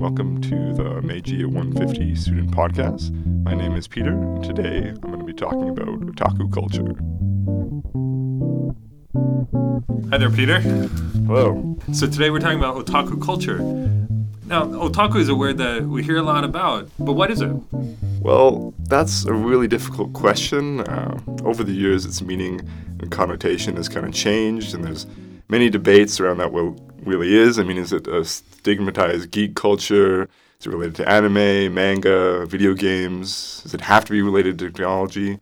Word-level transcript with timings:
welcome 0.00 0.40
to 0.40 0.72
the 0.72 1.02
Meiji 1.02 1.44
150 1.44 2.14
Student 2.14 2.50
Podcast. 2.52 3.12
My 3.44 3.52
name 3.52 3.76
is 3.76 3.86
Peter, 3.86 4.12
and 4.12 4.42
today 4.42 4.88
I'm 4.88 4.94
going 4.94 5.18
to 5.18 5.26
be 5.26 5.34
talking 5.34 5.68
about 5.68 5.88
otaku 5.88 6.50
culture. 6.50 6.96
Hi 10.08 10.16
there, 10.16 10.30
Peter. 10.30 10.60
Hello. 10.60 11.76
So 11.92 12.06
today 12.06 12.30
we're 12.30 12.38
talking 12.38 12.56
about 12.56 12.82
otaku 12.82 13.22
culture. 13.22 13.58
Now, 14.46 14.64
otaku 14.64 15.16
is 15.16 15.28
a 15.28 15.34
word 15.34 15.58
that 15.58 15.82
we 15.82 16.02
hear 16.02 16.16
a 16.16 16.22
lot 16.22 16.44
about, 16.44 16.88
but 16.98 17.12
what 17.12 17.30
is 17.30 17.42
it? 17.42 17.52
Well, 18.22 18.72
that's 18.88 19.26
a 19.26 19.34
really 19.34 19.68
difficult 19.68 20.14
question. 20.14 20.80
Uh, 20.80 21.20
over 21.44 21.62
the 21.62 21.72
years, 21.72 22.06
its 22.06 22.22
meaning 22.22 22.62
and 23.00 23.10
connotation 23.10 23.76
has 23.76 23.90
kind 23.90 24.06
of 24.06 24.14
changed, 24.14 24.74
and 24.74 24.82
there's 24.82 25.06
many 25.50 25.68
debates 25.68 26.20
around 26.20 26.38
that 26.38 26.52
what 26.52 26.78
really 27.04 27.36
is. 27.36 27.58
I 27.58 27.64
mean, 27.64 27.76
is 27.76 27.92
it 27.92 28.06
a 28.06 28.24
stigmatized 28.24 29.30
geek 29.30 29.56
culture? 29.56 30.28
Is 30.58 30.66
it 30.66 30.70
related 30.70 30.94
to 30.96 31.08
anime, 31.08 31.74
manga, 31.74 32.46
video 32.46 32.74
games? 32.74 33.62
Does 33.62 33.74
it 33.74 33.80
have 33.80 34.04
to 34.04 34.12
be 34.12 34.22
related 34.22 34.58
to 34.58 34.70
technology? 34.70 35.40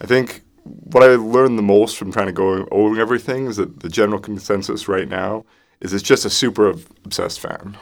I 0.00 0.06
think 0.06 0.42
what 0.64 1.02
I 1.02 1.14
learned 1.14 1.58
the 1.58 1.62
most 1.62 1.96
from 1.96 2.12
trying 2.12 2.26
to 2.26 2.32
go 2.32 2.66
over 2.70 3.00
everything 3.00 3.46
is 3.46 3.56
that 3.56 3.80
the 3.80 3.88
general 3.88 4.18
consensus 4.18 4.88
right 4.88 5.08
now 5.08 5.44
is 5.80 5.92
it's 5.92 6.02
just 6.02 6.24
a 6.24 6.30
super 6.30 6.68
obsessed 6.68 7.40
fan. 7.40 7.76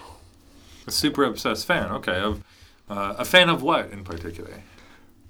A 0.87 0.91
super 0.91 1.25
obsessed 1.25 1.67
fan, 1.67 1.91
okay. 1.93 2.19
Of 2.21 2.45
uh, 2.89 3.15
a 3.19 3.25
fan 3.25 3.49
of 3.49 3.63
what 3.63 3.91
in 3.91 4.05
particular? 4.05 4.63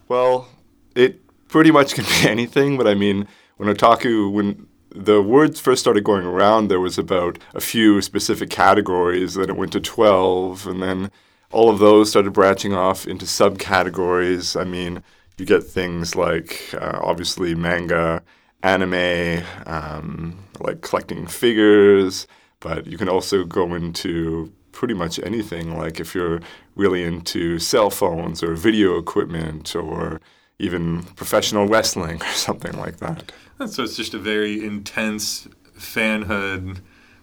Well, 0.08 0.48
it 0.96 1.20
pretty 1.48 1.70
much 1.70 1.94
can 1.94 2.04
be 2.04 2.28
anything, 2.28 2.76
but 2.76 2.86
I 2.88 2.94
mean, 2.94 3.28
when 3.56 3.72
otaku, 3.74 4.32
when 4.32 4.66
the 4.94 5.20
words 5.20 5.58
first 5.60 5.80
started 5.80 6.04
going 6.04 6.24
around, 6.24 6.68
there 6.68 6.80
was 6.80 6.98
about 6.98 7.38
a 7.52 7.60
few 7.60 8.00
specific 8.00 8.48
categories. 8.48 9.34
Then 9.34 9.50
it 9.50 9.56
went 9.56 9.72
to 9.72 9.80
12, 9.80 10.66
and 10.68 10.82
then 10.82 11.10
all 11.50 11.68
of 11.68 11.80
those 11.80 12.10
started 12.10 12.32
branching 12.32 12.72
off 12.72 13.06
into 13.06 13.26
subcategories. 13.26 14.58
I 14.58 14.64
mean, 14.64 15.02
you 15.36 15.46
get 15.46 15.64
things 15.64 16.14
like 16.14 16.72
uh, 16.74 17.00
obviously 17.02 17.54
manga, 17.56 18.22
anime, 18.62 19.44
um, 19.66 20.38
like 20.60 20.80
collecting 20.82 21.26
figures, 21.26 22.28
but 22.60 22.86
you 22.86 22.96
can 22.96 23.08
also 23.08 23.44
go 23.44 23.74
into 23.74 24.52
pretty 24.70 24.94
much 24.94 25.18
anything. 25.20 25.76
Like 25.76 25.98
if 25.98 26.14
you're 26.14 26.40
really 26.76 27.02
into 27.02 27.58
cell 27.58 27.90
phones 27.90 28.42
or 28.42 28.54
video 28.54 28.96
equipment 28.96 29.74
or 29.74 30.20
even 30.58 31.02
professional 31.16 31.66
wrestling 31.66 32.22
or 32.22 32.26
something 32.32 32.76
like 32.78 32.98
that. 32.98 33.32
So 33.68 33.82
it's 33.84 33.96
just 33.96 34.14
a 34.14 34.18
very 34.18 34.64
intense 34.64 35.48
fanhood 35.78 36.80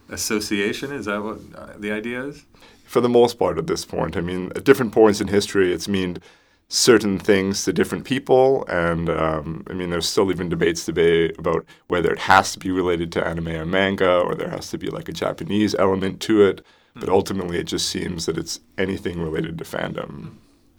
association. 0.10 0.92
Is 0.92 1.06
that 1.06 1.24
what 1.24 1.40
uh, 1.56 1.74
the 1.78 1.92
idea 1.92 2.24
is? 2.24 2.46
For 2.86 3.02
the 3.02 3.10
most 3.10 3.40
part, 3.40 3.58
at 3.58 3.68
this 3.68 3.86
point, 3.86 4.18
I 4.18 4.22
mean, 4.22 4.52
at 4.56 4.66
different 4.66 4.92
points 4.92 5.22
in 5.22 5.28
history, 5.28 5.74
it's 5.74 5.88
meant 5.88 6.20
certain 6.68 7.20
things 7.20 7.64
to 7.66 7.74
different 7.74 8.06
people, 8.06 8.66
and 8.68 9.10
um, 9.10 9.64
I 9.70 9.74
mean, 9.74 9.90
there's 9.90 10.08
still 10.08 10.32
even 10.32 10.50
debates 10.50 10.86
today 10.86 11.30
about 11.38 11.66
whether 11.88 12.12
it 12.12 12.20
has 12.20 12.54
to 12.54 12.60
be 12.60 12.72
related 12.72 13.12
to 13.14 13.26
anime 13.26 13.50
or 13.50 13.66
manga, 13.66 14.20
or 14.20 14.36
there 14.36 14.50
has 14.50 14.70
to 14.72 14.78
be 14.78 14.88
like 14.88 15.10
a 15.10 15.14
Japanese 15.14 15.76
element 15.76 16.22
to 16.22 16.44
it. 16.44 16.66
But 16.94 17.06
hmm. 17.06 17.14
ultimately, 17.14 17.60
it 17.60 17.66
just 17.66 17.90
seems 17.90 18.26
that 18.26 18.38
it's 18.38 18.60
anything 18.78 19.22
related 19.22 19.58
to 19.58 19.64
fandom. 19.64 20.36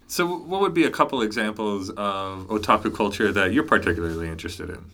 So, 0.07 0.27
what 0.27 0.61
would 0.61 0.75
be 0.75 0.85
a 0.85 0.91
couple 0.91 1.23
examples 1.23 1.91
of 1.91 2.47
otaku 2.49 2.95
culture 2.95 3.33
that 3.33 3.53
you're 3.53 3.65
particularly 3.65 4.29
interested 4.29 4.69
in? 4.71 4.85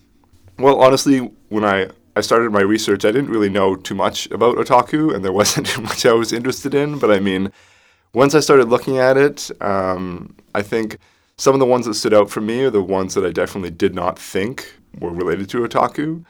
Well, 0.58 0.80
honestly, 0.80 1.18
when 1.48 1.64
I, 1.64 1.88
I 2.16 2.20
started 2.20 2.52
my 2.52 2.60
research, 2.60 3.04
I 3.04 3.12
didn't 3.12 3.30
really 3.30 3.48
know 3.48 3.76
too 3.76 3.94
much 3.94 4.30
about 4.30 4.56
otaku, 4.56 5.14
and 5.14 5.24
there 5.24 5.32
wasn't 5.42 5.66
too 5.66 5.82
much 5.82 6.06
I 6.06 6.12
was 6.12 6.32
interested 6.32 6.74
in. 6.74 6.98
But 6.98 7.10
I 7.10 7.20
mean, 7.20 7.52
once 8.12 8.34
I 8.34 8.40
started 8.40 8.68
looking 8.68 8.98
at 8.98 9.16
it, 9.16 9.50
um, 9.60 10.34
I 10.54 10.62
think 10.62 10.98
some 11.36 11.54
of 11.54 11.60
the 11.60 11.66
ones 11.66 11.86
that 11.86 11.94
stood 11.94 12.12
out 12.12 12.30
for 12.30 12.40
me 12.40 12.64
are 12.64 12.70
the 12.70 12.82
ones 12.82 13.14
that 13.14 13.24
I 13.24 13.30
definitely 13.30 13.70
did 13.70 13.94
not 13.94 14.18
think 14.18 14.74
were 14.98 15.12
related 15.12 15.48
to 15.50 15.58
otaku. 15.58 16.24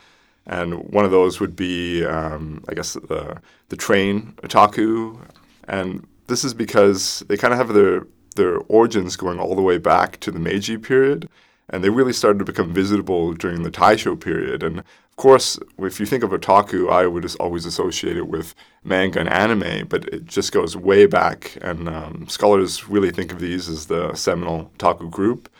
And 0.46 0.82
one 0.92 1.04
of 1.04 1.10
those 1.10 1.40
would 1.40 1.56
be, 1.56 2.04
um, 2.04 2.64
I 2.68 2.74
guess, 2.74 2.94
the, 2.94 3.40
the 3.68 3.76
train 3.76 4.34
otaku. 4.42 5.18
And 5.66 6.06
this 6.26 6.44
is 6.44 6.54
because 6.54 7.24
they 7.28 7.36
kind 7.36 7.52
of 7.52 7.58
have 7.58 7.74
their, 7.74 8.06
their 8.38 8.56
origins 8.68 9.14
going 9.16 9.38
all 9.38 9.54
the 9.54 9.62
way 9.62 9.76
back 9.76 10.18
to 10.20 10.30
the 10.30 10.38
Meiji 10.38 10.78
period 10.78 11.28
and 11.70 11.84
they 11.84 11.90
really 11.90 12.12
started 12.12 12.38
to 12.38 12.44
become 12.44 12.72
visible 12.72 13.34
during 13.34 13.62
the 13.62 13.70
Taisho 13.70 14.18
period. 14.18 14.62
And 14.62 14.78
of 14.78 15.16
course, 15.16 15.58
if 15.78 16.00
you 16.00 16.06
think 16.06 16.24
of 16.24 16.30
otaku, 16.30 16.90
I 16.90 17.06
would 17.06 17.30
always 17.36 17.66
associate 17.66 18.16
it 18.16 18.28
with 18.28 18.54
manga 18.84 19.20
and 19.20 19.28
anime, 19.28 19.86
but 19.86 20.04
it 20.08 20.24
just 20.24 20.52
goes 20.52 20.76
way 20.76 21.06
back. 21.06 21.58
And 21.60 21.88
um, 21.88 22.26
scholars 22.28 22.88
really 22.88 23.10
think 23.10 23.32
of 23.32 23.40
these 23.40 23.68
as 23.68 23.86
the 23.86 24.14
seminal 24.14 24.70
otaku 24.78 25.10
group. 25.10 25.50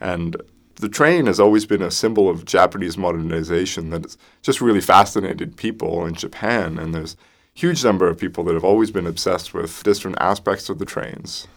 And 0.00 0.36
the 0.76 0.88
train 0.88 1.26
has 1.26 1.40
always 1.40 1.66
been 1.66 1.82
a 1.82 1.90
symbol 1.90 2.28
of 2.28 2.44
Japanese 2.44 2.96
modernization 2.96 3.90
that 3.90 4.02
has 4.02 4.18
just 4.42 4.60
really 4.60 4.80
fascinated 4.80 5.56
people 5.56 6.06
in 6.06 6.14
Japan. 6.14 6.78
And 6.78 6.94
there's 6.94 7.14
a 7.14 7.58
huge 7.58 7.82
number 7.82 8.08
of 8.08 8.18
people 8.18 8.44
that 8.44 8.54
have 8.54 8.64
always 8.64 8.92
been 8.92 9.06
obsessed 9.06 9.54
with 9.54 9.82
different 9.82 10.18
aspects 10.20 10.68
of 10.68 10.78
the 10.78 10.84
trains. 10.84 11.48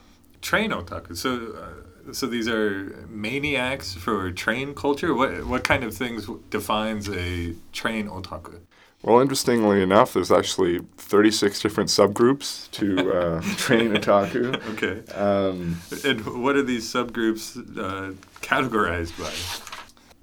Train 0.49 0.71
otaku. 0.71 1.11
So. 1.23 1.31
Uh 1.63 1.85
so 2.11 2.27
these 2.27 2.47
are 2.47 3.05
maniacs 3.09 3.93
for 3.93 4.31
train 4.31 4.73
culture. 4.75 5.13
What 5.13 5.45
what 5.47 5.63
kind 5.63 5.83
of 5.83 5.93
things 5.95 6.29
defines 6.49 7.09
a 7.09 7.55
train 7.71 8.07
otaku? 8.07 8.59
Well, 9.01 9.19
interestingly 9.21 9.83
enough, 9.83 10.13
there's 10.13 10.31
actually 10.31 10.79
36 10.97 11.61
different 11.61 11.89
subgroups 11.91 12.71
to 12.71 13.11
uh, 13.11 13.41
train 13.57 13.93
otaku. 13.93 14.55
Okay. 14.73 14.95
Um, 15.13 15.77
and 16.03 16.43
what 16.43 16.55
are 16.55 16.63
these 16.63 16.91
subgroups 16.91 17.55
uh, 17.77 18.13
categorized 18.41 19.15
by? 19.19 19.31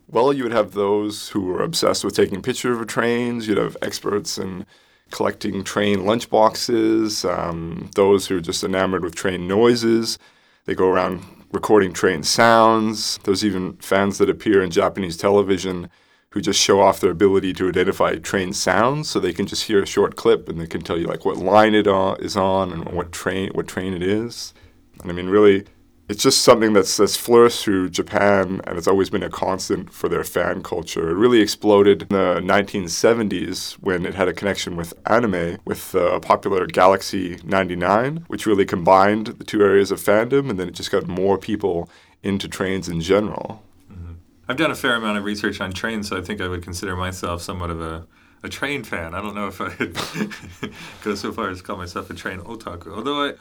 Well, 0.08 0.32
you 0.32 0.42
would 0.42 0.52
have 0.52 0.72
those 0.72 1.28
who 1.28 1.48
are 1.54 1.62
obsessed 1.62 2.04
with 2.04 2.16
taking 2.16 2.42
pictures 2.42 2.76
of 2.76 2.86
trains. 2.88 3.46
You'd 3.46 3.58
have 3.58 3.76
experts 3.80 4.36
in 4.36 4.66
collecting 5.12 5.62
train 5.62 6.00
lunchboxes. 6.00 7.28
Um, 7.28 7.90
those 7.94 8.26
who 8.26 8.38
are 8.38 8.40
just 8.40 8.64
enamored 8.64 9.04
with 9.04 9.14
train 9.14 9.46
noises. 9.46 10.18
They 10.64 10.74
go 10.74 10.88
around 10.88 11.22
recording 11.52 11.92
train 11.92 12.22
sounds. 12.22 13.18
There's 13.24 13.44
even 13.44 13.74
fans 13.76 14.18
that 14.18 14.30
appear 14.30 14.62
in 14.62 14.70
Japanese 14.70 15.16
television 15.16 15.88
who 16.30 16.40
just 16.40 16.58
show 16.58 16.80
off 16.80 17.00
their 17.00 17.10
ability 17.10 17.52
to 17.52 17.68
identify 17.68 18.16
train 18.16 18.54
sounds, 18.54 19.10
so 19.10 19.20
they 19.20 19.34
can 19.34 19.46
just 19.46 19.64
hear 19.64 19.82
a 19.82 19.86
short 19.86 20.16
clip 20.16 20.48
and 20.48 20.58
they 20.58 20.66
can 20.66 20.80
tell 20.80 20.98
you 20.98 21.06
like 21.06 21.26
what 21.26 21.36
line 21.36 21.74
it 21.74 21.86
is 21.86 22.36
on 22.36 22.72
and 22.72 22.86
what 22.92 23.12
train 23.12 23.50
what 23.52 23.68
train 23.68 23.92
it 23.92 24.02
is. 24.02 24.54
And 25.02 25.10
I 25.10 25.14
mean, 25.14 25.28
really, 25.28 25.66
it's 26.12 26.22
just 26.22 26.42
something 26.42 26.74
that's, 26.74 26.98
that's 26.98 27.16
flourished 27.16 27.64
through 27.64 27.88
Japan 27.88 28.60
and 28.64 28.76
it's 28.76 28.86
always 28.86 29.08
been 29.08 29.22
a 29.22 29.30
constant 29.30 29.90
for 29.90 30.10
their 30.10 30.22
fan 30.22 30.62
culture. 30.62 31.08
It 31.08 31.14
really 31.14 31.40
exploded 31.40 32.02
in 32.02 32.08
the 32.08 32.38
1970s 32.42 33.72
when 33.80 34.04
it 34.04 34.12
had 34.12 34.28
a 34.28 34.34
connection 34.34 34.76
with 34.76 34.92
anime 35.06 35.56
with 35.64 35.94
a 35.94 36.20
popular 36.20 36.66
Galaxy 36.66 37.38
99, 37.44 38.26
which 38.28 38.44
really 38.44 38.66
combined 38.66 39.28
the 39.28 39.44
two 39.44 39.62
areas 39.62 39.90
of 39.90 40.00
fandom 40.00 40.50
and 40.50 40.60
then 40.60 40.68
it 40.68 40.74
just 40.74 40.90
got 40.90 41.08
more 41.08 41.38
people 41.38 41.88
into 42.22 42.46
trains 42.46 42.90
in 42.90 43.00
general. 43.00 43.62
Mm-hmm. 43.90 44.12
I've 44.48 44.58
done 44.58 44.70
a 44.70 44.74
fair 44.74 44.96
amount 44.96 45.16
of 45.16 45.24
research 45.24 45.62
on 45.62 45.72
trains, 45.72 46.10
so 46.10 46.18
I 46.18 46.20
think 46.20 46.42
I 46.42 46.48
would 46.48 46.62
consider 46.62 46.94
myself 46.94 47.40
somewhat 47.40 47.70
of 47.70 47.80
a 47.80 48.06
a 48.44 48.48
train 48.48 48.82
fan. 48.82 49.14
I 49.14 49.20
don't 49.20 49.36
know 49.36 49.46
if 49.46 49.60
I 49.60 49.72
would 49.78 50.74
go 51.04 51.14
so 51.14 51.30
far 51.32 51.50
as 51.50 51.58
to 51.58 51.62
call 51.62 51.76
myself 51.76 52.10
a 52.10 52.14
train 52.14 52.40
otaku. 52.40 52.92
Although 52.92 53.28
I, 53.28 53.32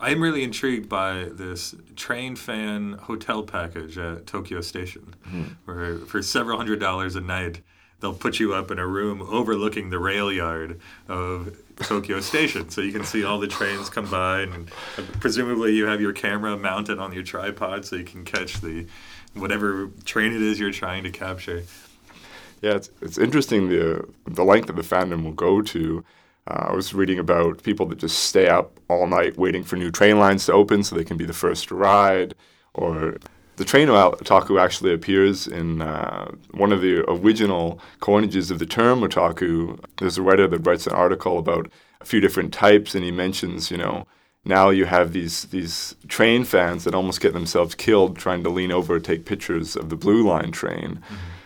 I'm 0.00 0.22
really 0.22 0.44
intrigued 0.44 0.88
by 0.88 1.26
this 1.32 1.74
train 1.96 2.36
fan 2.36 2.92
hotel 2.92 3.42
package 3.42 3.98
at 3.98 4.26
Tokyo 4.26 4.60
Station, 4.60 5.14
mm-hmm. 5.26 5.42
where 5.64 5.98
for 5.98 6.22
several 6.22 6.56
hundred 6.56 6.78
dollars 6.78 7.16
a 7.16 7.20
night, 7.20 7.62
they'll 8.00 8.14
put 8.14 8.38
you 8.38 8.54
up 8.54 8.70
in 8.70 8.78
a 8.78 8.86
room 8.86 9.20
overlooking 9.22 9.90
the 9.90 9.98
rail 9.98 10.30
yard 10.32 10.80
of 11.08 11.56
Tokyo 11.76 12.20
Station, 12.20 12.70
so 12.70 12.80
you 12.80 12.92
can 12.92 13.04
see 13.04 13.24
all 13.24 13.40
the 13.40 13.48
trains 13.48 13.90
come 13.90 14.08
by, 14.08 14.42
and 14.42 14.70
presumably 15.20 15.74
you 15.74 15.86
have 15.86 16.00
your 16.00 16.12
camera 16.12 16.56
mounted 16.56 17.00
on 17.00 17.12
your 17.12 17.24
tripod, 17.24 17.84
so 17.84 17.96
you 17.96 18.04
can 18.04 18.24
catch 18.24 18.60
the 18.60 18.86
whatever 19.34 19.90
train 20.04 20.32
it 20.32 20.42
is 20.42 20.60
you're 20.60 20.70
trying 20.70 21.02
to 21.04 21.10
capture. 21.10 21.64
Yeah, 22.62 22.74
it's, 22.74 22.90
it's 23.00 23.18
interesting 23.18 23.68
the 23.68 24.08
the 24.26 24.44
length 24.44 24.68
that 24.68 24.76
the 24.76 24.82
fandom 24.82 25.24
will 25.24 25.32
go 25.32 25.60
to 25.62 26.04
uh, 26.48 26.68
I 26.70 26.72
was 26.72 26.94
reading 26.94 27.18
about 27.18 27.62
people 27.62 27.86
that 27.86 27.98
just 27.98 28.18
stay 28.24 28.48
up 28.48 28.80
all 28.88 29.06
night 29.06 29.36
waiting 29.36 29.62
for 29.62 29.76
new 29.76 29.90
train 29.90 30.18
lines 30.18 30.46
to 30.46 30.52
open 30.52 30.82
so 30.82 30.96
they 30.96 31.04
can 31.04 31.16
be 31.16 31.26
the 31.26 31.32
first 31.32 31.68
to 31.68 31.74
ride. 31.74 32.34
Or 32.74 33.16
the 33.56 33.64
train 33.64 33.88
otaku 33.88 34.60
actually 34.60 34.94
appears 34.94 35.46
in 35.46 35.82
uh, 35.82 36.30
one 36.52 36.72
of 36.72 36.80
the 36.80 37.08
original 37.10 37.80
coinages 38.00 38.50
of 38.50 38.58
the 38.58 38.66
term 38.66 39.00
otaku. 39.00 39.78
There's 39.98 40.16
a 40.16 40.22
writer 40.22 40.48
that 40.48 40.66
writes 40.66 40.86
an 40.86 40.94
article 40.94 41.38
about 41.38 41.70
a 42.00 42.04
few 42.04 42.20
different 42.20 42.52
types, 42.52 42.94
and 42.94 43.04
he 43.04 43.10
mentions, 43.10 43.70
you 43.70 43.76
know, 43.76 44.06
now 44.44 44.70
you 44.70 44.86
have 44.86 45.12
these 45.12 45.44
these 45.46 45.96
train 46.06 46.44
fans 46.44 46.84
that 46.84 46.94
almost 46.94 47.20
get 47.20 47.34
themselves 47.34 47.74
killed 47.74 48.16
trying 48.16 48.42
to 48.44 48.48
lean 48.48 48.72
over 48.72 48.98
take 48.98 49.26
pictures 49.26 49.76
of 49.76 49.90
the 49.90 49.96
blue 49.96 50.26
line 50.26 50.52
train. 50.52 51.00
Mm-hmm 51.04 51.37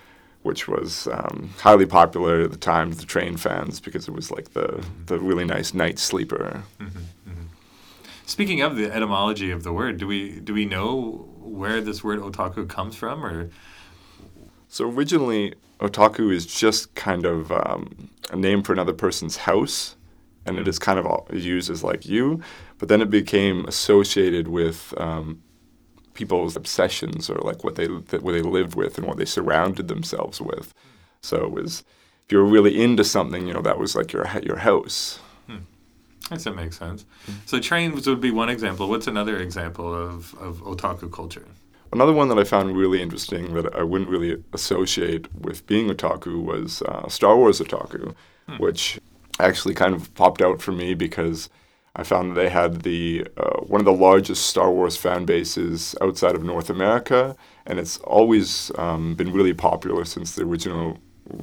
which 0.43 0.67
was 0.67 1.07
um, 1.09 1.51
highly 1.59 1.87
popular 1.87 2.43
at 2.43 2.51
the 2.51 2.57
time 2.57 2.91
to 2.91 2.97
the 2.97 3.07
train 3.07 3.37
fans 3.37 3.81
because 3.81 4.09
it 4.09 4.13
was 4.13 4.31
like 4.31 4.53
the, 4.53 4.85
the 5.07 5.19
really 5.19 5.45
nice 5.45 5.73
night 5.73 5.99
sleeper. 5.99 6.65
Mm-hmm, 6.81 6.99
mm-hmm. 6.99 7.43
Speaking 8.27 8.61
of 8.61 8.77
the 8.77 8.93
etymology 8.93 9.51
of 9.51 9.63
the 9.63 9.73
word, 9.73 9.99
do 9.99 10.07
we 10.07 10.41
do 10.41 10.55
we 10.55 10.65
know 10.65 11.29
where 11.39 11.81
this 11.81 12.03
word 12.03 12.21
otaku 12.21 12.69
comes 12.69 12.97
from, 12.97 13.25
or 13.25 13.51
So 14.69 14.89
originally, 14.89 15.55
otaku 15.81 16.33
is 16.33 16.47
just 16.47 16.95
kind 16.95 17.27
of 17.27 17.53
um, 17.53 18.11
a 18.31 18.37
name 18.37 18.63
for 18.63 18.73
another 18.73 18.95
person's 18.95 19.37
house, 19.39 19.97
and 20.47 20.59
it 20.59 20.67
is 20.67 20.79
kind 20.79 20.99
of 20.99 21.07
all- 21.07 21.29
used 21.33 21.71
as 21.71 21.85
like 21.85 22.07
you. 22.07 22.41
But 22.79 22.89
then 22.89 23.01
it 23.03 23.11
became 23.11 23.65
associated 23.67 24.49
with 24.49 24.95
um, 24.97 25.43
people's 26.15 26.57
obsessions 26.57 27.31
or 27.31 27.39
like 27.39 27.65
what 27.65 27.77
they 27.77 27.87
what 27.87 28.33
they 28.33 28.43
lived 28.43 28.75
with 28.75 28.99
and 28.99 29.07
what 29.07 29.17
they 29.17 29.25
surrounded 29.25 29.89
themselves 29.89 30.41
with. 30.41 30.75
So 31.21 31.45
it 31.45 31.53
was 31.53 31.85
if 32.27 32.33
you 32.33 32.39
were 32.39 32.45
really 32.45 32.83
into 32.83 33.05
something, 33.05 33.47
you 33.47 33.55
know, 33.55 33.63
that 33.63 33.79
was 33.79 33.95
like 33.97 34.13
your 34.13 34.27
your 34.43 34.59
house. 34.59 35.19
I 36.31 36.37
guess 36.37 36.45
that 36.45 36.55
makes 36.55 36.79
sense. 36.79 37.05
So 37.47 37.59
trains 37.61 38.07
would 38.07 38.21
be 38.21 38.31
one 38.31 38.49
example. 38.49 38.89
What's 38.89 39.07
another 39.07 39.39
example 39.39 39.93
of, 39.93 40.35
of 40.37 40.63
otaku 40.63 41.13
culture? 41.13 41.47
Another 41.93 42.13
one 42.13 42.29
that 42.29 42.39
I 42.39 42.45
found 42.45 42.75
really 42.75 43.03
interesting 43.03 43.53
that 43.53 43.75
I 43.75 43.83
wouldn't 43.83 44.09
really 44.09 44.43
associate 44.55 45.35
with 45.35 45.67
being 45.67 45.89
otaku 45.89 46.43
was 46.43 46.81
uh, 46.83 47.07
Star 47.09 47.37
Wars 47.37 47.61
otaku, 47.61 48.15
which 48.57 48.99
actually 49.41 49.75
kind 49.75 49.95
of 49.95 50.15
popped 50.15 50.41
out 50.41 50.63
for 50.63 50.73
me 50.73 50.95
because 50.95 51.51
I 51.95 52.05
found 52.05 52.31
that 52.31 52.35
they 52.41 52.49
had 52.49 52.83
the 52.83 53.27
uh, 53.37 53.61
one 53.61 53.81
of 53.81 53.85
the 53.85 53.93
largest 53.93 54.47
Star 54.47 54.71
Wars 54.71 54.97
fan 54.97 55.27
bases 55.27 55.95
outside 56.01 56.35
of 56.35 56.43
North 56.43 56.71
America, 56.71 57.37
and 57.67 57.79
it's 57.79 57.99
always 57.99 58.71
um, 58.79 59.15
been 59.15 59.33
really 59.33 59.53
popular 59.53 60.05
since 60.05 60.35
the 60.35 60.43
original 60.43 60.99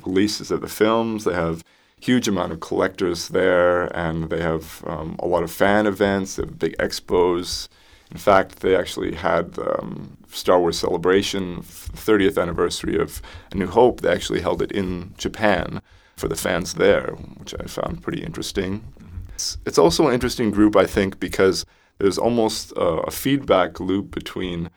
releases 0.06 0.50
of 0.50 0.62
the 0.62 0.68
films. 0.68 1.24
They 1.24 1.34
have 1.34 1.64
huge 2.02 2.28
amount 2.28 2.52
of 2.52 2.62
collectors 2.62 3.28
there, 3.28 3.96
and 3.96 4.30
they 4.30 4.42
have 4.42 4.84
um, 4.88 5.18
a 5.20 5.28
lot 5.28 5.44
of 5.44 5.52
fan 5.52 5.86
events. 5.86 6.36
They 6.36 6.44
have 6.44 6.58
big 6.58 6.78
expos. 6.78 7.68
In 8.10 8.18
fact, 8.18 8.62
they 8.62 8.76
actually 8.76 9.14
had 9.14 9.60
um, 9.60 10.18
Star 10.32 10.60
Wars 10.60 10.80
Celebration, 10.80 11.62
30th 11.62 12.42
anniversary 12.42 12.98
of 13.00 13.22
A 13.52 13.56
New 13.56 13.68
Hope. 13.68 14.02
They 14.02 14.12
actually 14.12 14.42
held 14.42 14.64
it 14.64 14.72
in 14.72 15.14
Japan 15.18 15.80
for 16.16 16.28
the 16.28 16.36
fans 16.36 16.74
there, 16.74 17.12
which 17.38 17.54
I 17.60 17.66
found 17.66 18.02
pretty 18.02 18.24
interesting. 18.24 18.94
It's, 19.40 19.58
it's 19.66 19.78
also 19.78 20.08
an 20.08 20.14
interesting 20.14 20.52
group, 20.52 20.76
I 20.76 20.86
think, 20.86 21.18
because 21.18 21.66
there's 21.98 22.18
almost 22.18 22.74
uh, 22.76 23.04
a 23.08 23.12
feedback 23.12 23.80
loop 23.80 24.12
between 24.12 24.70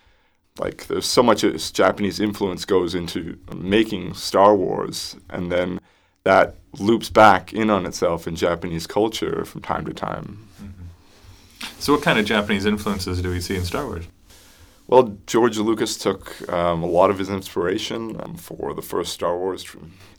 like 0.60 0.86
there's 0.86 1.06
so 1.06 1.22
much 1.22 1.40
Japanese 1.72 2.20
influence 2.20 2.64
goes 2.64 2.94
into 2.94 3.38
making 3.56 4.14
Star 4.14 4.54
Wars, 4.54 5.16
and 5.30 5.50
then 5.50 5.80
that 6.22 6.54
loops 6.78 7.10
back 7.10 7.52
in 7.52 7.70
on 7.70 7.86
itself 7.86 8.28
in 8.28 8.36
Japanese 8.36 8.86
culture 8.86 9.44
from 9.44 9.62
time 9.62 9.84
to 9.86 9.92
time. 9.92 10.46
So, 11.80 11.94
what 11.94 12.02
kind 12.02 12.20
of 12.20 12.24
Japanese 12.24 12.64
influences 12.64 13.20
do 13.20 13.30
we 13.30 13.40
see 13.40 13.56
in 13.56 13.64
Star 13.64 13.84
Wars? 13.86 14.04
Well, 14.86 15.16
George 15.26 15.58
Lucas 15.58 15.96
took 15.96 16.48
um, 16.52 16.82
a 16.84 16.86
lot 16.86 17.10
of 17.10 17.18
his 17.18 17.30
inspiration 17.30 18.20
um, 18.20 18.36
for 18.36 18.74
the 18.74 18.82
first 18.82 19.12
Star 19.12 19.36
Wars. 19.36 19.66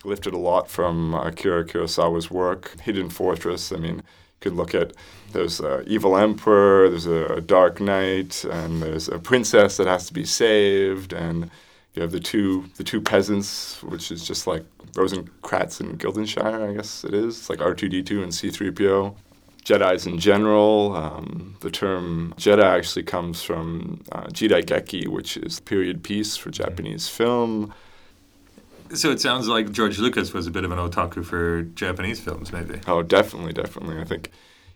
Lifted 0.03 0.33
a 0.33 0.37
lot 0.37 0.69
from 0.69 1.13
Akira 1.13 1.63
Kurosawa's 1.63 2.31
work. 2.31 2.79
Hidden 2.81 3.09
Fortress. 3.09 3.71
I 3.71 3.77
mean, 3.77 4.01
could 4.43 4.53
look 4.53 4.75
at 4.75 4.93
there's 5.31 5.59
a 5.59 5.81
evil 5.87 6.15
emperor, 6.15 6.89
there's 6.89 7.07
a, 7.07 7.41
Dark 7.41 7.79
Knight, 7.79 8.43
and 8.43 8.83
there's 8.83 9.07
a 9.09 9.17
princess 9.17 9.77
that 9.77 9.87
has 9.87 10.05
to 10.07 10.13
be 10.13 10.25
saved, 10.25 11.11
and 11.11 11.49
you 11.93 12.01
have 12.03 12.11
the 12.11 12.19
two 12.19 12.65
the 12.75 12.83
two 12.83 13.01
peasants, 13.01 13.81
which 13.83 14.11
is 14.11 14.27
just 14.27 14.45
like 14.45 14.63
Rosencrantz 14.95 15.79
and 15.79 15.97
Guildenshire, 15.97 16.69
I 16.69 16.73
guess 16.73 17.03
it 17.03 17.13
is. 17.13 17.39
It's 17.39 17.49
like 17.49 17.59
R2D2 17.59 18.23
and 18.23 18.31
C3PO. 18.31 19.15
Jedi's 19.65 20.05
in 20.05 20.19
general. 20.19 20.95
Um, 20.95 21.55
the 21.61 21.71
term 21.71 22.33
Jedi 22.37 22.63
actually 22.63 23.03
comes 23.03 23.41
from 23.41 24.03
uh, 24.11 24.27
Jidaigeki, 24.27 25.07
which 25.07 25.37
is 25.37 25.61
period 25.61 26.03
piece 26.03 26.35
for 26.35 26.51
Japanese 26.51 27.07
film. 27.07 27.73
So, 28.93 29.11
it 29.11 29.21
sounds 29.21 29.47
like 29.47 29.71
George 29.71 29.99
Lucas 29.99 30.33
was 30.33 30.47
a 30.47 30.51
bit 30.51 30.63
of 30.63 30.71
an 30.71 30.77
otaku 30.77 31.25
for 31.25 31.63
Japanese 31.63 32.19
films, 32.19 32.51
maybe. 32.51 32.79
Oh, 32.87 33.01
definitely, 33.03 33.53
definitely. 33.53 33.99
I 33.99 34.03
think. 34.03 34.31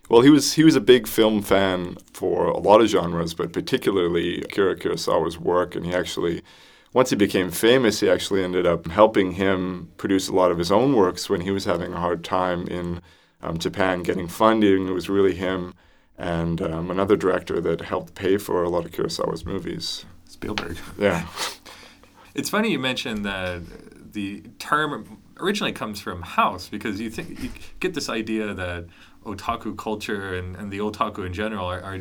Well, 0.09 0.21
he 0.21 0.29
was 0.29 0.53
he 0.53 0.63
was 0.63 0.75
a 0.75 0.81
big 0.81 1.07
film 1.07 1.41
fan 1.41 1.97
for 2.13 2.45
a 2.45 2.57
lot 2.57 2.81
of 2.81 2.87
genres, 2.87 3.33
but 3.33 3.51
particularly 3.51 4.41
Akira 4.41 4.75
Kurosawa's 4.75 5.39
work, 5.39 5.75
and 5.75 5.85
he 5.85 5.93
actually. 5.93 6.41
Once 6.93 7.09
he 7.09 7.15
became 7.15 7.51
famous, 7.51 7.99
he 7.99 8.09
actually 8.09 8.43
ended 8.43 8.65
up 8.65 8.87
helping 8.87 9.33
him 9.33 9.91
produce 9.97 10.29
a 10.29 10.33
lot 10.33 10.51
of 10.51 10.57
his 10.57 10.71
own 10.71 10.95
works 10.95 11.29
when 11.29 11.41
he 11.41 11.51
was 11.51 11.65
having 11.65 11.93
a 11.93 11.99
hard 11.99 12.23
time 12.23 12.65
in 12.67 13.01
um, 13.41 13.57
Japan 13.57 14.01
getting 14.01 14.27
funding. 14.27 14.87
It 14.87 14.93
was 14.93 15.09
really 15.09 15.35
him 15.35 15.73
and 16.17 16.61
um, 16.61 16.89
another 16.89 17.15
director 17.15 17.61
that 17.61 17.81
helped 17.81 18.15
pay 18.15 18.37
for 18.37 18.63
a 18.63 18.69
lot 18.69 18.85
of 18.85 18.91
Kurosawa's 18.91 19.45
movies. 19.45 20.05
Spielberg. 20.25 20.77
Yeah. 20.97 21.27
It's 22.35 22.51
funny 22.51 22.69
you 22.69 22.77
mentioned 22.77 23.25
that 23.25 23.61
the 24.17 24.41
term 24.57 25.19
originally 25.39 25.71
comes 25.71 26.01
from 26.01 26.23
house 26.23 26.69
because 26.69 26.99
you 26.99 27.11
think 27.11 27.39
you 27.39 27.51
get 27.79 27.93
this 27.93 28.09
idea 28.09 28.51
that 28.51 28.85
otaku 29.23 29.77
culture 29.77 30.33
and, 30.33 30.55
and 30.55 30.71
the 30.71 30.79
otaku 30.79 31.23
in 31.23 31.33
general 31.33 31.67
are, 31.67 31.79
are 31.83 31.99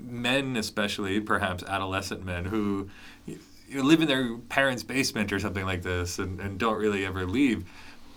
men, 0.00 0.56
especially 0.56 1.20
perhaps 1.20 1.62
adolescent 1.62 2.24
men, 2.24 2.44
who 2.44 2.90
live 3.72 4.00
in 4.02 4.08
their 4.08 4.36
parents' 4.48 4.82
basement 4.82 5.32
or 5.32 5.38
something 5.38 5.64
like 5.64 5.82
this 5.82 6.18
and, 6.18 6.40
and 6.40 6.58
don't 6.58 6.76
really 6.76 7.06
ever 7.06 7.24
leave. 7.24 7.64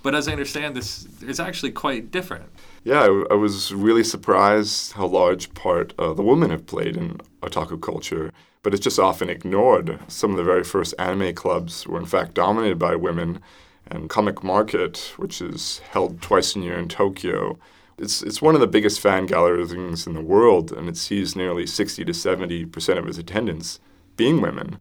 But 0.03 0.15
as 0.15 0.27
I 0.27 0.31
understand, 0.31 0.75
this 0.75 1.07
is 1.21 1.39
actually 1.39 1.71
quite 1.71 2.12
different. 2.12 2.45
Yeah, 2.83 3.01
I, 3.01 3.25
I 3.31 3.36
was 3.36 3.74
really 3.74 4.03
surprised 4.03 4.94
how 4.94 5.06
large 5.06 5.53
part 5.53 5.94
uh, 6.00 6.13
the 6.13 6.24
women 6.24 6.50
have 6.50 6.65
played 6.65 6.98
in 6.98 7.19
otaku 7.42 7.80
culture, 7.80 8.31
but 8.63 8.74
it's 8.74 8.83
just 8.83 9.00
often 9.00 9.30
ignored. 9.30 10.00
Some 10.07 10.31
of 10.31 10.38
the 10.38 10.44
very 10.44 10.63
first 10.63 10.95
anime 10.98 11.36
clubs 11.36 11.86
were 11.86 12.00
in 12.00 12.07
fact 12.07 12.33
dominated 12.33 12.80
by 12.80 12.95
women, 12.95 13.39
and 13.88 14.09
Comic 14.09 14.44
Market, 14.44 15.13
which 15.18 15.42
is 15.42 15.80
held 15.92 16.21
twice 16.21 16.56
a 16.56 16.59
year 16.59 16.80
in 16.80 16.88
Tokyo, 16.88 17.59
it's 18.01 18.24
it's 18.24 18.42
one 18.42 18.56
of 18.56 18.62
the 18.62 18.68
biggest 18.68 19.00
fan 19.00 19.27
gatherings 19.27 20.07
in 20.07 20.13
the 20.13 20.21
world, 20.21 20.71
and 20.71 20.89
it 20.89 20.98
sees 20.98 21.36
nearly 21.36 21.68
60 21.68 22.03
to 22.06 22.13
70 22.13 22.65
percent 22.65 22.98
of 23.00 23.07
its 23.07 23.18
attendance 23.18 23.80
being 24.18 24.42
women. 24.42 24.80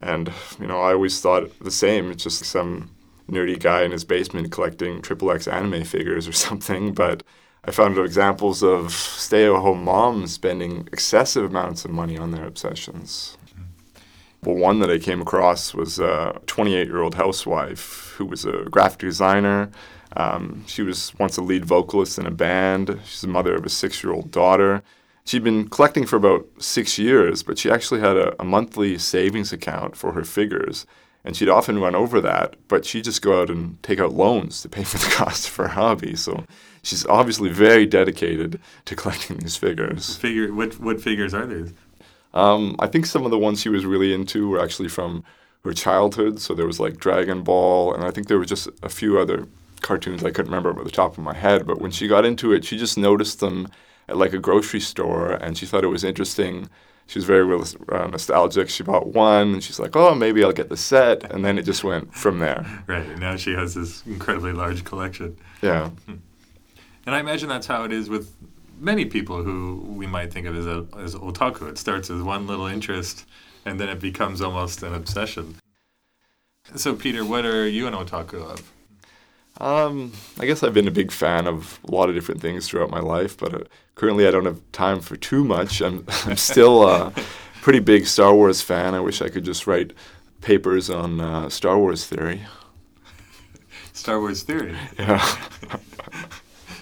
And 0.00 0.32
you 0.58 0.66
know, 0.66 0.80
I 0.80 0.94
always 0.94 1.20
thought 1.20 1.50
the 1.60 1.70
same. 1.70 2.10
It's 2.10 2.24
just 2.24 2.44
some 2.44 2.93
nerdy 3.30 3.58
guy 3.58 3.82
in 3.82 3.92
his 3.92 4.04
basement 4.04 4.52
collecting 4.52 5.00
triple 5.02 5.30
X 5.30 5.48
anime 5.48 5.84
figures 5.84 6.28
or 6.28 6.32
something. 6.46 6.92
But 6.92 7.22
I 7.64 7.70
found 7.70 7.96
examples 7.98 8.62
of 8.62 8.92
stay-at-home 8.92 9.84
moms 9.84 10.34
spending 10.34 10.88
excessive 10.92 11.44
amounts 11.44 11.84
of 11.84 11.90
money 11.90 12.18
on 12.18 12.30
their 12.30 12.46
obsessions. 12.46 13.38
Well, 14.42 14.56
one 14.56 14.80
that 14.80 14.90
I 14.90 14.98
came 14.98 15.22
across 15.22 15.72
was 15.72 15.98
a 15.98 16.38
28-year-old 16.44 17.14
housewife 17.14 18.14
who 18.18 18.26
was 18.26 18.44
a 18.44 18.64
graphic 18.70 18.98
designer. 18.98 19.70
Um, 20.18 20.64
she 20.66 20.82
was 20.82 21.12
once 21.18 21.38
a 21.38 21.42
lead 21.42 21.64
vocalist 21.64 22.18
in 22.18 22.26
a 22.26 22.30
band. 22.30 23.00
She's 23.06 23.22
the 23.22 23.28
mother 23.28 23.54
of 23.54 23.64
a 23.64 23.70
six-year-old 23.70 24.30
daughter. 24.30 24.82
She'd 25.24 25.42
been 25.42 25.68
collecting 25.70 26.04
for 26.04 26.16
about 26.16 26.46
six 26.58 26.98
years, 26.98 27.42
but 27.42 27.56
she 27.58 27.70
actually 27.70 28.00
had 28.00 28.18
a, 28.18 28.40
a 28.40 28.44
monthly 28.44 28.98
savings 28.98 29.54
account 29.54 29.96
for 29.96 30.12
her 30.12 30.24
figures 30.24 30.84
and 31.24 31.36
she'd 31.36 31.48
often 31.48 31.78
run 31.78 31.94
over 31.94 32.20
that, 32.20 32.56
but 32.68 32.84
she'd 32.84 33.04
just 33.04 33.22
go 33.22 33.40
out 33.40 33.50
and 33.50 33.82
take 33.82 33.98
out 33.98 34.12
loans 34.12 34.60
to 34.62 34.68
pay 34.68 34.84
for 34.84 34.98
the 34.98 35.10
cost 35.14 35.48
of 35.48 35.56
her 35.56 35.68
hobby. 35.68 36.14
So 36.14 36.44
she's 36.82 37.06
obviously 37.06 37.48
very 37.48 37.86
dedicated 37.86 38.60
to 38.84 38.94
collecting 38.94 39.38
these 39.38 39.56
figures. 39.56 40.16
Figure 40.16 40.52
what 40.52 40.78
what 40.78 41.00
figures 41.00 41.34
are 41.34 41.46
these? 41.46 41.72
Um, 42.34 42.76
I 42.78 42.88
think 42.88 43.06
some 43.06 43.24
of 43.24 43.30
the 43.30 43.38
ones 43.38 43.60
she 43.60 43.68
was 43.68 43.86
really 43.86 44.12
into 44.12 44.48
were 44.48 44.60
actually 44.60 44.88
from 44.88 45.24
her 45.64 45.72
childhood. 45.72 46.40
So 46.40 46.54
there 46.54 46.66
was 46.66 46.80
like 46.80 46.98
Dragon 46.98 47.42
Ball, 47.42 47.94
and 47.94 48.04
I 48.04 48.10
think 48.10 48.26
there 48.26 48.38
were 48.38 48.44
just 48.44 48.68
a 48.82 48.88
few 48.88 49.18
other 49.18 49.46
cartoons 49.80 50.24
I 50.24 50.30
couldn't 50.30 50.50
remember 50.50 50.78
off 50.78 50.84
the 50.84 50.90
top 50.90 51.12
of 51.16 51.24
my 51.24 51.34
head. 51.34 51.66
But 51.66 51.80
when 51.80 51.90
she 51.90 52.08
got 52.08 52.24
into 52.24 52.52
it, 52.52 52.64
she 52.64 52.76
just 52.76 52.98
noticed 52.98 53.40
them 53.40 53.68
at 54.08 54.16
like 54.16 54.32
a 54.32 54.38
grocery 54.38 54.80
store, 54.80 55.32
and 55.32 55.56
she 55.56 55.66
thought 55.66 55.84
it 55.84 55.88
was 55.88 56.04
interesting 56.04 56.68
she 57.06 57.18
was 57.18 57.24
very 57.24 57.44
real, 57.44 57.64
uh, 57.90 58.06
nostalgic. 58.06 58.70
She 58.70 58.82
bought 58.82 59.08
one, 59.08 59.54
and 59.54 59.62
she's 59.62 59.78
like, 59.78 59.94
"Oh, 59.94 60.14
maybe 60.14 60.42
I'll 60.42 60.52
get 60.52 60.68
the 60.68 60.76
set," 60.76 61.30
and 61.30 61.44
then 61.44 61.58
it 61.58 61.64
just 61.64 61.84
went 61.84 62.14
from 62.14 62.38
there. 62.38 62.64
Right. 62.86 63.06
And 63.06 63.20
now 63.20 63.36
she 63.36 63.52
has 63.52 63.74
this 63.74 64.04
incredibly 64.06 64.52
large 64.52 64.84
collection. 64.84 65.36
Yeah. 65.60 65.90
And 66.06 67.14
I 67.14 67.20
imagine 67.20 67.48
that's 67.48 67.66
how 67.66 67.84
it 67.84 67.92
is 67.92 68.08
with 68.08 68.34
many 68.80 69.04
people 69.04 69.42
who 69.42 69.84
we 69.86 70.06
might 70.06 70.32
think 70.32 70.46
of 70.46 70.56
as 70.56 70.66
a, 70.66 70.86
as 70.98 71.14
otaku. 71.14 71.68
It 71.68 71.78
starts 71.78 72.08
as 72.08 72.22
one 72.22 72.46
little 72.46 72.66
interest, 72.66 73.26
and 73.66 73.78
then 73.78 73.90
it 73.90 74.00
becomes 74.00 74.40
almost 74.40 74.82
an 74.82 74.94
obsession. 74.94 75.56
So, 76.74 76.94
Peter, 76.94 77.24
what 77.24 77.44
are 77.44 77.68
you 77.68 77.86
an 77.86 77.92
otaku 77.92 78.42
of? 78.42 78.72
Um, 79.60 80.12
I 80.38 80.46
guess 80.46 80.62
I've 80.62 80.74
been 80.74 80.88
a 80.88 80.92
big 80.92 81.12
fan 81.12 81.46
of 81.46 81.78
a 81.86 81.90
lot 81.90 82.08
of 82.08 82.14
different 82.14 82.40
things 82.40 82.68
throughout 82.68 82.90
my 82.90 83.00
life, 83.00 83.36
but 83.36 83.54
uh, 83.54 83.64
currently 83.94 84.26
I 84.26 84.30
don't 84.30 84.46
have 84.46 84.60
time 84.72 85.00
for 85.00 85.16
too 85.16 85.44
much. 85.44 85.80
I'm, 85.80 86.04
I'm 86.24 86.36
still 86.36 86.88
a 86.88 87.12
pretty 87.62 87.80
big 87.80 88.06
Star 88.06 88.34
Wars 88.34 88.62
fan. 88.62 88.94
I 88.94 89.00
wish 89.00 89.22
I 89.22 89.28
could 89.28 89.44
just 89.44 89.66
write 89.66 89.92
papers 90.40 90.90
on 90.90 91.20
uh, 91.20 91.48
Star 91.48 91.78
Wars 91.78 92.06
theory. 92.06 92.42
Star 93.92 94.20
Wars 94.20 94.42
theory. 94.42 94.76
Yeah. 94.98 95.18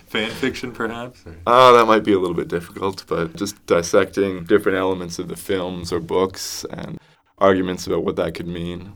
Fan 0.07 0.31
fiction, 0.31 0.73
perhaps? 0.73 1.25
Oh, 1.47 1.75
that 1.75 1.87
might 1.87 2.05
be 2.05 2.13
a 2.13 2.19
little 2.19 2.37
bit 2.37 2.49
difficult, 2.49 3.05
but 3.07 3.35
just 3.35 3.65
dissecting 3.67 4.45
different 4.45 4.77
elements 4.77 5.19
of 5.19 5.29
the 5.29 5.37
films 5.37 5.91
or 5.91 6.01
books 6.01 6.67
and 6.71 6.99
arguments 7.39 7.87
about 7.87 8.05
what 8.05 8.17
that 8.17 8.35
could 8.35 8.47
mean. 8.47 8.93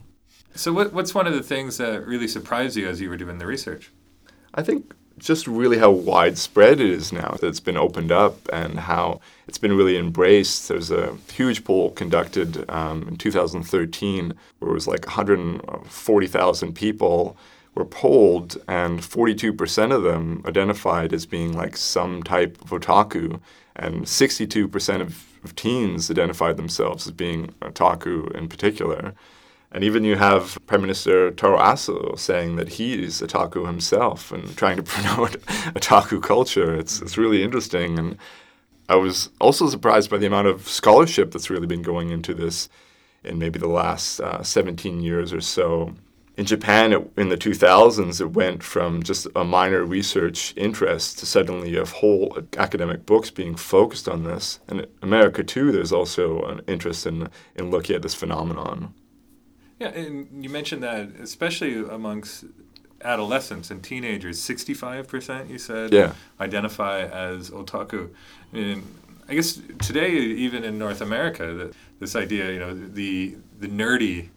So, 0.57 0.73
what, 0.73 0.93
what's 0.93 1.15
one 1.15 1.27
of 1.27 1.35
the 1.35 1.43
things 1.43 1.77
that 1.77 2.07
really 2.07 2.29
surprised 2.29 2.77
you 2.77 2.89
as 2.89 3.01
you 3.01 3.11
were 3.11 3.17
doing 3.17 3.39
the 3.39 3.47
research? 3.47 3.93
I 4.55 4.63
think 4.63 4.95
just 5.19 5.47
really 5.47 5.79
how 5.79 5.91
widespread 5.91 6.81
it 6.81 6.91
is 6.91 7.13
now 7.13 7.37
that 7.41 7.47
it's 7.47 7.61
been 7.61 7.77
opened 7.77 8.13
up 8.13 8.37
and 8.53 8.81
how 8.81 9.21
it's 9.47 9.59
been 9.59 9.77
really 9.77 9.97
embraced. 9.97 10.69
There's 10.69 10.91
a 10.91 11.17
huge 11.33 11.65
poll 11.65 11.91
conducted 11.91 12.69
um, 12.71 13.07
in 13.09 13.17
2013 13.17 14.35
where 14.59 14.71
it 14.71 14.75
was 14.75 14.87
like 14.87 15.07
140,000 15.07 16.75
people 16.75 17.37
were 17.75 17.85
polled, 17.85 18.57
and 18.67 19.01
42% 19.01 19.95
of 19.95 20.03
them 20.03 20.43
identified 20.47 21.13
as 21.13 21.27
being 21.27 21.53
like 21.53 21.77
some 21.77 22.23
type 22.23 22.59
of 22.63 22.71
otaku, 22.71 23.39
and 23.77 24.05
62% 24.05 25.01
of, 25.03 25.27
of 25.45 25.55
teens 25.55 26.11
identified 26.11 26.57
themselves 26.57 27.07
as 27.07 27.13
being 27.13 27.49
otaku 27.61 28.35
in 28.35 28.49
particular. 28.49 29.13
And 29.77 29.85
even 29.85 30.05
you 30.05 30.17
have 30.17 30.59
Prime 30.67 30.81
Minister 30.81 31.31
Taro 31.33 31.59
Aso 31.59 32.19
saying 32.19 32.57
that 32.57 32.71
he's 32.71 33.21
otaku 33.21 33.67
himself 33.67 34.33
and 34.33 34.57
trying 34.57 34.79
to 34.79 34.83
promote 34.95 35.33
otaku 35.75 36.23
culture. 36.23 36.75
It's, 36.75 37.03
it's 37.03 37.19
really 37.19 37.43
interesting. 37.43 37.99
And 37.99 38.17
I 38.89 38.95
was 38.95 39.29
also 39.39 39.69
surprised 39.69 40.09
by 40.09 40.17
the 40.17 40.25
amount 40.25 40.47
of 40.47 40.67
scholarship 40.67 41.31
that's 41.31 41.51
really 41.51 41.67
been 41.67 41.83
going 41.83 42.09
into 42.09 42.33
this 42.33 42.71
in 43.23 43.39
maybe 43.39 43.59
the 43.59 43.69
last 43.69 44.19
uh, 44.19 44.43
17 44.43 45.03
years 45.03 45.35
or 45.35 45.43
so. 45.43 45.93
In 46.39 46.47
Japan, 46.47 46.95
it, 46.95 47.13
in 47.19 47.29
the 47.29 47.37
2000s, 47.37 48.19
it 48.19 48.31
went 48.33 48.63
from 48.63 49.03
just 49.03 49.27
a 49.37 49.45
minor 49.45 49.85
research 49.85 50.55
interest 50.57 51.19
to 51.19 51.27
suddenly 51.27 51.77
a 51.77 51.85
whole 51.85 52.39
academic 52.57 53.05
books 53.05 53.31
being 53.31 53.55
focused 53.55 54.09
on 54.09 54.25
this. 54.25 54.59
And 54.69 54.81
in 54.81 54.87
America, 55.03 55.45
too, 55.45 55.71
there's 55.71 55.93
also 55.93 56.41
an 56.45 56.63
interest 56.67 57.07
in, 57.07 57.29
in 57.57 57.71
looking 57.71 57.95
at 57.95 58.01
this 58.01 58.15
phenomenon. 58.15 58.95
Yeah, 59.79 59.89
and 59.89 60.43
you 60.43 60.49
mentioned 60.49 60.83
that, 60.83 61.09
especially 61.21 61.75
amongst 61.75 62.45
adolescents 63.03 63.71
and 63.71 63.83
teenagers, 63.83 64.41
65% 64.41 65.51
you 65.51 65.59
said 65.59 65.93
yeah. 65.93 66.15
identify 66.41 67.03
as 67.03 67.51
otaku. 67.51 68.11
And 68.53 68.83
I 69.29 69.35
guess 69.35 69.61
today, 69.83 70.13
even 70.13 70.65
in 70.65 70.79
North 70.79 71.01
America, 71.01 71.53
that 71.53 71.75
this 72.01 72.17
idea, 72.17 72.53
you 72.53 72.59
know, 72.59 72.75
the 72.75 73.37
the 73.59 73.69
nerdy 73.69 74.29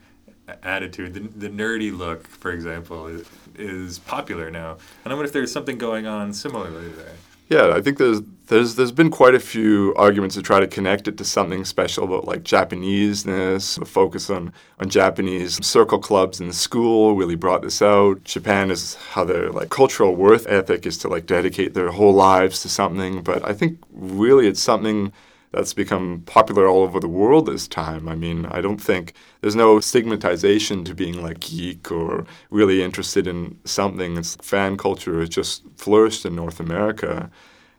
attitude, 0.64 1.14
the, 1.14 1.20
the 1.20 1.50
nerdy 1.50 1.96
look, 1.96 2.28
for 2.28 2.52
example, 2.52 3.08
is, 3.08 3.28
is 3.56 4.00
popular 4.00 4.50
now. 4.50 4.78
And 5.04 5.14
I 5.14 5.16
wonder 5.16 5.26
if 5.26 5.34
there's 5.34 5.52
something 5.52 5.78
going 5.78 6.08
on 6.08 6.34
similarly 6.34 6.90
there. 6.90 7.14
Yeah, 7.50 7.72
I 7.76 7.82
think 7.82 7.98
there's 7.98 8.22
there's 8.46 8.76
there's 8.76 8.92
been 8.92 9.10
quite 9.10 9.34
a 9.34 9.40
few 9.40 9.94
arguments 9.96 10.36
to 10.36 10.44
try 10.44 10.60
to 10.60 10.68
connect 10.68 11.08
it 11.08 11.18
to 11.18 11.26
something 11.26 11.66
special 11.66 12.04
about 12.04 12.26
like 12.26 12.44
Japaneseness, 12.44 13.82
a 13.82 13.86
focus 13.86 14.30
on 14.30 14.54
on 14.80 14.90
Japanese 14.90 15.66
circle 15.66 15.98
clubs 15.98 16.40
in 16.40 16.54
school 16.54 17.16
really 17.16 17.36
brought 17.36 17.64
this 17.64 17.82
out. 17.82 18.24
Japan 18.24 18.70
is 18.70 18.94
how 19.14 19.24
their 19.24 19.50
like 19.50 19.70
cultural 19.70 20.16
worth 20.16 20.46
ethic 20.48 20.86
is 20.86 20.98
to 21.00 21.08
like 21.08 21.26
dedicate 21.26 21.74
their 21.74 21.90
whole 21.90 22.14
lives 22.14 22.62
to 22.62 22.70
something, 22.70 23.24
but 23.24 23.44
I 23.44 23.54
think 23.54 23.80
really 23.92 24.48
it's 24.48 24.62
something 24.62 25.12
that's 25.52 25.74
become 25.74 26.22
popular 26.26 26.68
all 26.68 26.84
over 26.84 27.00
the 27.00 27.08
world 27.08 27.48
this 27.48 27.68
time. 27.68 28.08
I 28.08 28.16
mean, 28.16 28.46
I 28.46 28.62
don't 28.62 28.82
think 28.82 29.14
there's 29.42 29.56
no 29.56 29.80
stigmatization 29.80 30.84
to 30.84 30.94
being 30.94 31.22
like 31.22 31.40
geek 31.40 31.92
or 31.92 32.26
really 32.52 32.84
interested 32.84 33.26
in 33.26 33.58
something. 33.66 34.18
It's 34.18 34.36
fan 34.36 34.78
culture 34.78 35.20
has 35.20 35.30
just 35.30 35.64
flourished 35.76 36.26
in 36.26 36.36
North 36.36 36.60
America. 36.60 37.32